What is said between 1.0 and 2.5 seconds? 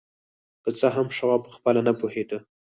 شواب پخپله نه پوهېده